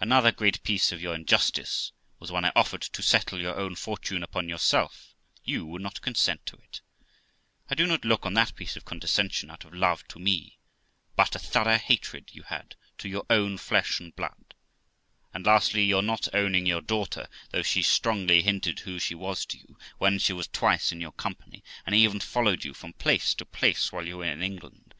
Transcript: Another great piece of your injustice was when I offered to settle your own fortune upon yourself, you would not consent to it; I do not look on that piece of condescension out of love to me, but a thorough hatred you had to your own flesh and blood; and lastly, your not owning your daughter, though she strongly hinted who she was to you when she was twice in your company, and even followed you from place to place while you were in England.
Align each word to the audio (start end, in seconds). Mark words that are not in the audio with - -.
Another 0.00 0.32
great 0.32 0.64
piece 0.64 0.90
of 0.90 1.00
your 1.00 1.14
injustice 1.14 1.92
was 2.18 2.32
when 2.32 2.44
I 2.44 2.50
offered 2.56 2.82
to 2.82 3.04
settle 3.04 3.40
your 3.40 3.54
own 3.54 3.76
fortune 3.76 4.24
upon 4.24 4.48
yourself, 4.48 5.14
you 5.44 5.64
would 5.64 5.80
not 5.80 6.00
consent 6.00 6.44
to 6.46 6.56
it; 6.56 6.80
I 7.70 7.76
do 7.76 7.86
not 7.86 8.04
look 8.04 8.26
on 8.26 8.34
that 8.34 8.56
piece 8.56 8.74
of 8.74 8.84
condescension 8.84 9.48
out 9.48 9.64
of 9.64 9.72
love 9.72 10.08
to 10.08 10.18
me, 10.18 10.58
but 11.14 11.36
a 11.36 11.38
thorough 11.38 11.78
hatred 11.78 12.30
you 12.32 12.42
had 12.42 12.74
to 12.98 13.08
your 13.08 13.24
own 13.30 13.58
flesh 13.58 14.00
and 14.00 14.12
blood; 14.16 14.54
and 15.32 15.46
lastly, 15.46 15.84
your 15.84 16.02
not 16.02 16.26
owning 16.34 16.66
your 16.66 16.80
daughter, 16.80 17.28
though 17.50 17.62
she 17.62 17.82
strongly 17.84 18.42
hinted 18.42 18.80
who 18.80 18.98
she 18.98 19.14
was 19.14 19.46
to 19.46 19.56
you 19.56 19.78
when 19.98 20.18
she 20.18 20.32
was 20.32 20.48
twice 20.48 20.90
in 20.90 21.00
your 21.00 21.12
company, 21.12 21.62
and 21.86 21.94
even 21.94 22.18
followed 22.18 22.64
you 22.64 22.74
from 22.74 22.92
place 22.94 23.34
to 23.34 23.44
place 23.44 23.92
while 23.92 24.04
you 24.08 24.18
were 24.18 24.24
in 24.24 24.42
England. 24.42 24.96